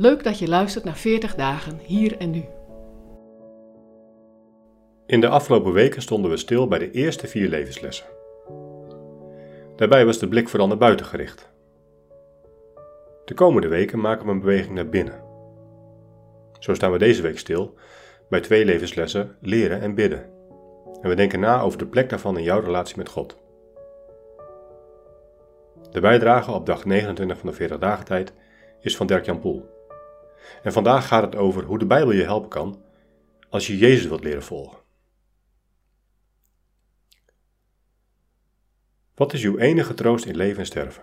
[0.00, 2.44] Leuk dat je luistert naar 40 dagen hier en nu.
[5.06, 8.06] In de afgelopen weken stonden we stil bij de eerste vier levenslessen.
[9.76, 11.50] Daarbij was de blik vooral naar buiten gericht.
[13.24, 15.22] De komende weken maken we een beweging naar binnen.
[16.58, 17.74] Zo staan we deze week stil
[18.28, 20.30] bij twee levenslessen leren en bidden.
[21.00, 23.38] En we denken na over de plek daarvan in jouw relatie met God.
[25.90, 28.32] De bijdrage op dag 29 van de 40 dagen tijd
[28.80, 29.77] is van Dirk-Jan Poel.
[30.62, 32.82] En vandaag gaat het over hoe de Bijbel je helpen kan
[33.48, 34.78] als je Jezus wilt leren volgen.
[39.14, 41.02] Wat is uw enige troost in leven en sterven?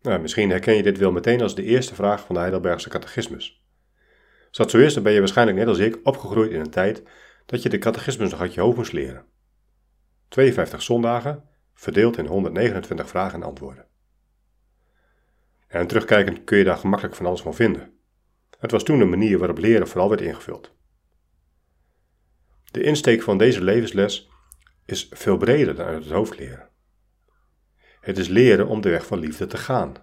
[0.00, 3.64] Nou, misschien herken je dit wel meteen als de eerste vraag van de Heidelbergse catechismus.
[4.48, 7.02] Als dat zo is, dan ben je waarschijnlijk net als ik opgegroeid in een tijd
[7.46, 9.24] dat je de catechismus nog uit je hoofd moest leren.
[10.28, 11.44] 52 zondagen,
[11.74, 13.86] verdeeld in 129 vragen en antwoorden.
[15.66, 17.95] En terugkijkend kun je daar gemakkelijk van alles van vinden.
[18.58, 20.74] Het was toen een manier waarop leren vooral werd ingevuld.
[22.64, 24.30] De insteek van deze levensles
[24.84, 26.68] is veel breder dan uit het hoofd leren.
[28.00, 29.94] Het is leren om de weg van liefde te gaan.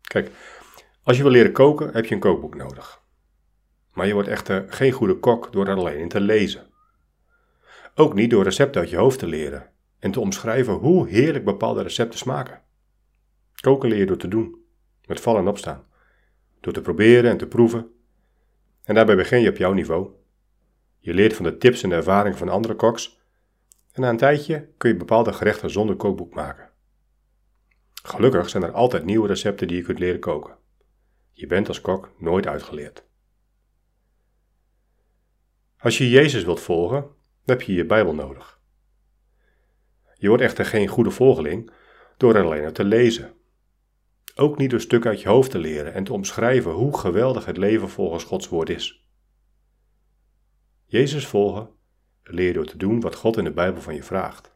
[0.00, 0.30] Kijk,
[1.02, 3.02] als je wil leren koken heb je een kookboek nodig.
[3.92, 6.70] Maar je wordt echter geen goede kok door er alleen in te lezen.
[7.94, 11.82] Ook niet door recepten uit je hoofd te leren en te omschrijven hoe heerlijk bepaalde
[11.82, 12.62] recepten smaken.
[13.60, 14.64] Koken leer je door te doen,
[15.06, 15.86] met vallen en opstaan,
[16.66, 17.90] door te proberen en te proeven.
[18.84, 20.10] En daarbij begin je op jouw niveau.
[20.98, 23.20] Je leert van de tips en de ervaringen van andere koks
[23.92, 26.70] en na een tijdje kun je bepaalde gerechten zonder kookboek maken.
[28.02, 30.56] Gelukkig zijn er altijd nieuwe recepten die je kunt leren koken.
[31.32, 33.04] Je bent als kok nooit uitgeleerd.
[35.78, 37.06] Als je Jezus wilt volgen,
[37.44, 38.60] heb je je Bijbel nodig.
[40.14, 41.70] Je wordt echter geen goede volgeling
[42.16, 43.35] door alleen te lezen.
[44.38, 47.56] Ook niet door stukken uit je hoofd te leren en te omschrijven hoe geweldig het
[47.56, 49.08] leven volgens Gods woord is.
[50.84, 51.70] Jezus volgen
[52.22, 54.54] leer je door te doen wat God in de Bijbel van je vraagt.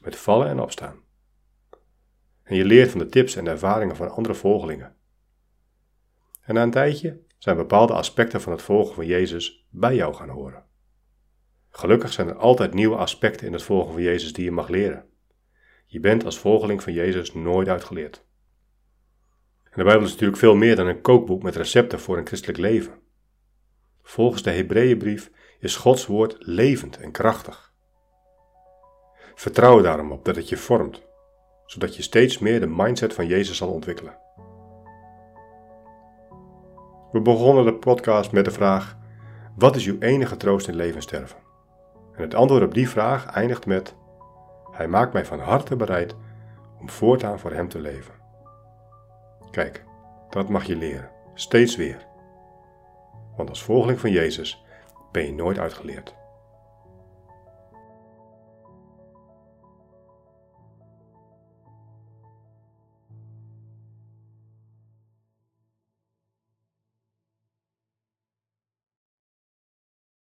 [0.00, 0.96] Met vallen en opstaan.
[2.42, 4.96] En je leert van de tips en de ervaringen van andere volgelingen.
[6.40, 10.28] En na een tijdje zijn bepaalde aspecten van het volgen van Jezus bij jou gaan
[10.28, 10.64] horen.
[11.68, 15.08] Gelukkig zijn er altijd nieuwe aspecten in het volgen van Jezus die je mag leren.
[15.86, 18.25] Je bent als volgeling van Jezus nooit uitgeleerd.
[19.76, 22.92] De Bijbel is natuurlijk veel meer dan een kookboek met recepten voor een christelijk leven.
[24.02, 27.72] Volgens de Hebreeënbrief is Gods woord levend en krachtig.
[29.34, 31.02] Vertrouw er daarom op dat het je vormt,
[31.66, 34.18] zodat je steeds meer de mindset van Jezus zal ontwikkelen.
[37.12, 38.96] We begonnen de podcast met de vraag:
[39.56, 41.38] Wat is uw enige troost in leven en sterven?
[42.12, 43.94] En het antwoord op die vraag eindigt met:
[44.70, 46.16] Hij maakt mij van harte bereid
[46.80, 48.25] om voortaan voor Hem te leven.
[49.56, 49.84] Kijk,
[50.30, 52.06] dat mag je leren, steeds weer.
[53.36, 54.64] Want als volgeling van Jezus
[55.12, 56.14] ben je nooit uitgeleerd.